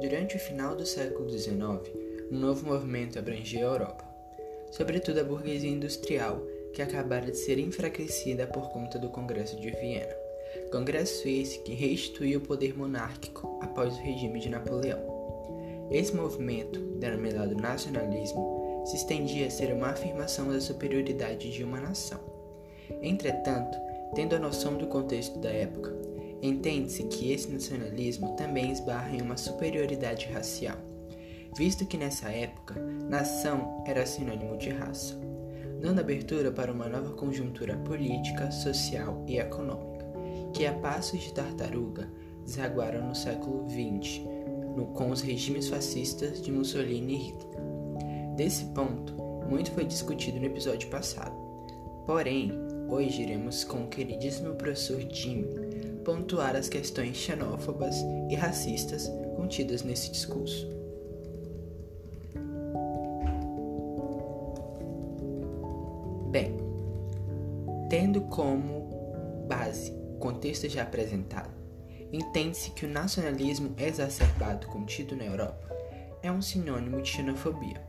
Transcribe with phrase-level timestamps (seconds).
[0.00, 1.54] Durante o final do século XIX,
[2.30, 4.04] um novo movimento abrangia a Europa,
[4.70, 6.42] sobretudo a burguesia industrial,
[6.72, 10.14] que acabara de ser enfraquecida por conta do Congresso de Viena.
[10.70, 15.00] Congresso esse que restituiu o poder monárquico após o regime de Napoleão.
[15.90, 22.20] Esse movimento, denominado nacionalismo, se estendia a ser uma afirmação da superioridade de uma nação.
[23.00, 23.78] Entretanto,
[24.14, 25.94] tendo a noção do contexto da época,
[26.42, 30.78] entende-se que esse nacionalismo também esbarra em uma superioridade racial,
[31.56, 32.74] visto que nessa época,
[33.08, 35.18] nação era sinônimo de raça,
[35.80, 39.94] dando abertura para uma nova conjuntura política, social e econômica
[40.54, 42.08] que a passos de tartaruga
[42.44, 44.20] desaguaram no século XX,
[44.76, 47.60] no, com os regimes fascistas de Mussolini e Hitler.
[48.36, 49.14] Desse ponto,
[49.48, 51.34] muito foi discutido no episódio passado.
[52.06, 52.52] Porém,
[52.88, 55.44] hoje iremos com o queridíssimo professor Jim
[56.04, 57.96] pontuar as questões xenófobas
[58.30, 60.68] e racistas contidas nesse discurso.
[66.30, 66.56] Bem,
[67.88, 71.50] tendo como base contexto já apresentado,
[72.12, 75.68] entende-se que o nacionalismo exacerbado contido na Europa
[76.22, 77.80] é um sinônimo de xenofobia,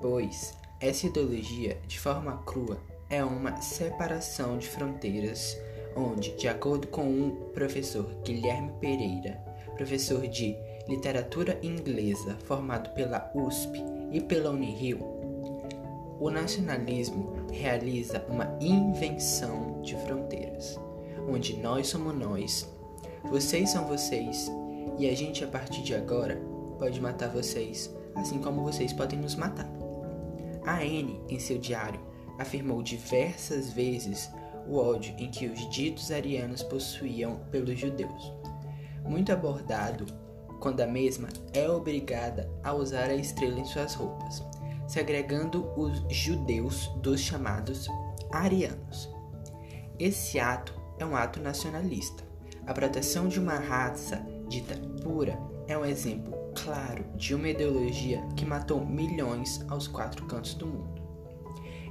[0.00, 2.80] pois essa ideologia, de forma crua,
[3.10, 5.56] é uma separação de fronteiras,
[5.98, 9.42] onde, de acordo com o professor Guilherme Pereira,
[9.74, 10.56] professor de
[10.88, 13.82] literatura inglesa formado pela USP
[14.12, 15.00] e pela Unirio,
[16.20, 20.78] o nacionalismo realiza uma invenção de fronteiras
[21.28, 22.68] onde nós somos nós,
[23.24, 24.50] vocês são vocês,
[24.98, 26.40] e a gente a partir de agora
[26.78, 29.68] pode matar vocês, assim como vocês podem nos matar.
[30.64, 32.00] A Anne, em seu diário,
[32.38, 34.30] afirmou diversas vezes
[34.68, 38.32] o ódio em que os ditos arianos possuíam pelos judeus,
[39.04, 40.06] muito abordado
[40.60, 44.44] quando a mesma é obrigada a usar a estrela em suas roupas,
[44.86, 47.88] segregando os judeus dos chamados
[48.30, 49.08] arianos.
[49.98, 52.24] Esse ato é um ato nacionalista.
[52.66, 58.44] A proteção de uma raça dita pura é um exemplo claro de uma ideologia que
[58.44, 61.02] matou milhões aos quatro cantos do mundo.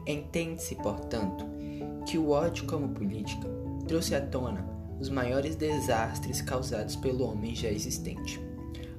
[0.05, 1.45] Entende-se, portanto,
[2.07, 3.49] que o ódio como política
[3.85, 4.65] trouxe à tona
[4.97, 8.39] os maiores desastres causados pelo homem já existente.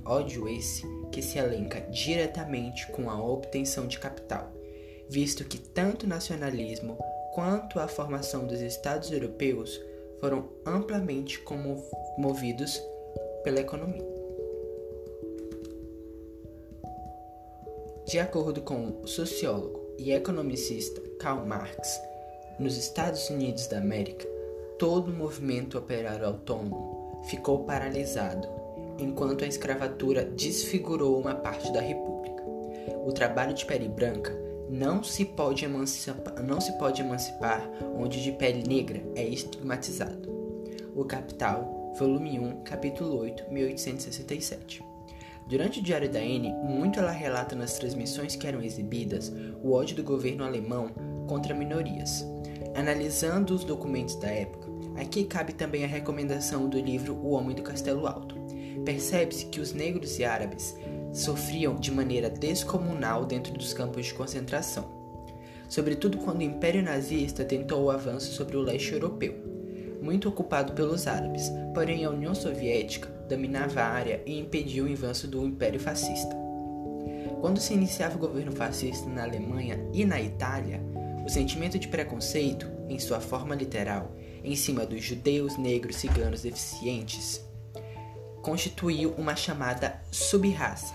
[0.05, 4.53] Ódio esse que se elenca diretamente com a obtenção de capital,
[5.09, 6.99] visto que tanto o nacionalismo
[7.35, 9.81] quanto a formação dos Estados europeus
[10.21, 11.43] foram amplamente
[12.19, 12.79] movidos
[13.43, 14.07] pela economia.
[18.07, 22.01] De acordo com o sociólogo e economicista Karl Marx,
[22.59, 24.27] nos Estados Unidos da América,
[24.79, 28.49] todo o movimento operário autônomo ficou paralisado,
[28.99, 32.43] enquanto a escravatura desfigurou uma parte da república.
[33.07, 34.37] O trabalho de pele branca
[34.69, 40.29] não se pode emancipar, não se pode emancipar onde de pele negra é estigmatizado.
[40.95, 44.83] O Capital, volume 1, capítulo 8, 1867.
[45.47, 49.33] Durante o Diário da N, muito ela relata nas transmissões que eram exibidas
[49.63, 50.91] o ódio do governo alemão
[51.29, 52.27] contra minorias.
[52.75, 57.63] Analisando os documentos da época, aqui cabe também a recomendação do livro O Homem do
[57.63, 58.37] Castelo Alto.
[58.85, 60.77] Percebe-se que os negros e árabes
[61.13, 64.87] sofriam de maneira descomunal dentro dos campos de concentração,
[65.69, 69.35] sobretudo quando o Império Nazista tentou o avanço sobre o leste europeu,
[70.01, 75.29] muito ocupado pelos árabes, porém a União Soviética dominava a área e impediu o avanço
[75.29, 76.35] do Império Fascista.
[77.41, 80.83] Quando se iniciava o governo fascista na Alemanha e na Itália,
[81.29, 84.13] o sentimento de preconceito, em sua forma literal,
[84.43, 87.45] em cima dos judeus, negros, ciganos deficientes,
[88.41, 90.95] constituiu uma chamada subraça,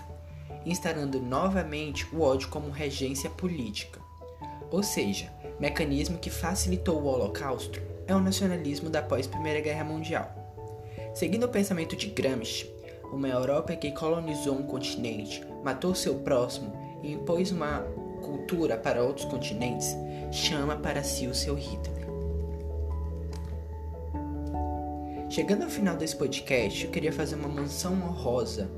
[0.66, 4.00] instalando novamente o ódio como regência política.
[4.72, 10.34] Ou seja, mecanismo que facilitou o Holocausto é o nacionalismo da pós-Primeira Guerra Mundial.
[11.14, 12.68] Seguindo o pensamento de Gramsci,
[13.12, 16.72] uma Europa que colonizou um continente, matou seu próximo
[17.04, 17.86] e impôs uma
[18.20, 19.94] cultura para outros continentes,
[20.34, 22.04] chama para si o seu Hitler.
[25.30, 28.68] Chegando ao final desse podcast, eu queria fazer uma menção honrosa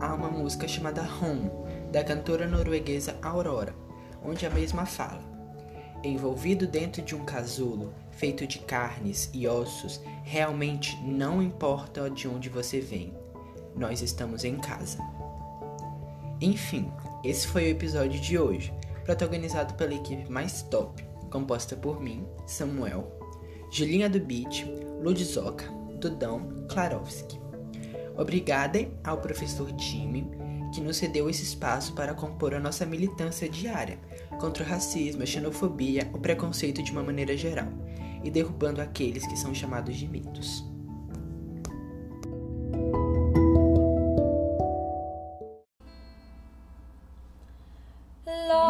[0.00, 1.48] a uma música chamada Home,
[1.92, 3.72] da cantora norueguesa Aurora,
[4.24, 5.22] onde a mesma fala:
[6.02, 12.48] Envolvido dentro de um casulo feito de carnes e ossos, realmente não importa de onde
[12.48, 13.14] você vem,
[13.76, 14.98] nós estamos em casa.
[16.40, 16.90] Enfim,
[17.22, 18.74] esse foi o episódio de hoje,
[19.06, 23.08] protagonizado pela equipe mais top, composta por mim, Samuel,
[23.70, 24.66] Julinha do Beat,
[25.00, 25.64] Ludzizoka,
[26.00, 27.38] Dudão Klarovski.
[28.16, 30.28] Obrigada ao professor Jimmy,
[30.74, 33.98] que nos cedeu esse espaço para compor a nossa militância diária
[34.40, 37.68] contra o racismo, a xenofobia, o preconceito de uma maneira geral,
[38.24, 40.64] e derrubando aqueles que são chamados de mitos.
[48.26, 48.65] Lost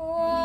[0.00, 0.39] Whoa.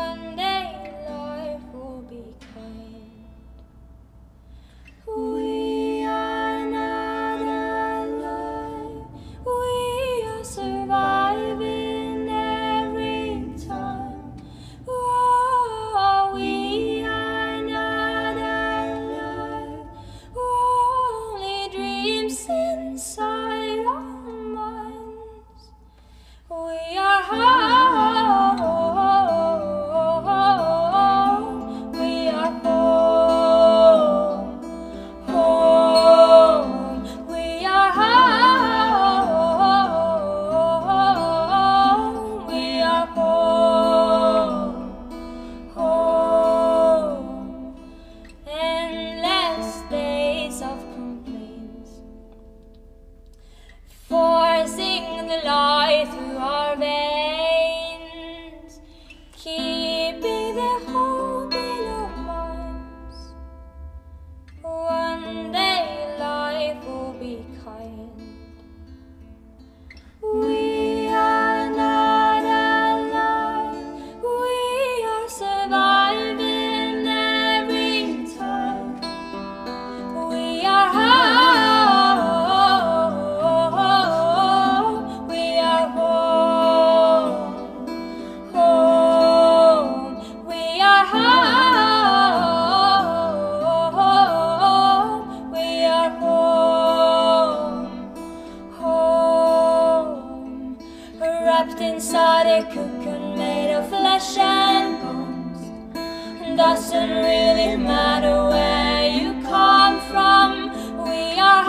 [101.58, 106.54] Wrapped inside a cocoon made of flesh and bones.
[106.54, 110.68] Doesn't really matter where you come from.
[111.08, 111.64] We are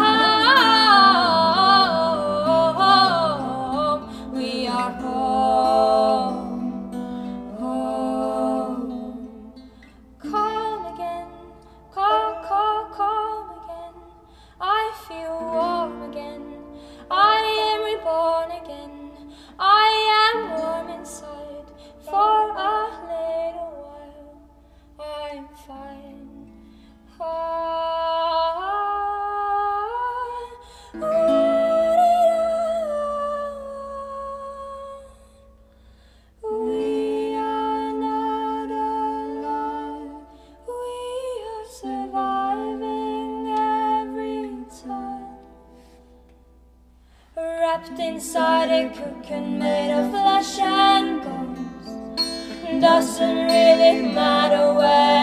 [47.77, 52.81] Wrapped inside a cocoon made of flesh and bones.
[52.81, 55.16] Doesn't really matter where